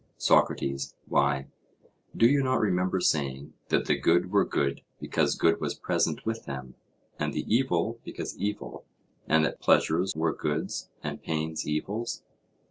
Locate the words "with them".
6.25-6.73